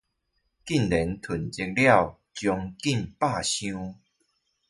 [0.65, 3.99] 竟然囤積了將近百箱